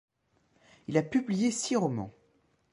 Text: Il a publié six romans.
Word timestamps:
Il 0.87 0.97
a 0.97 1.03
publié 1.03 1.51
six 1.51 1.75
romans. 1.75 2.11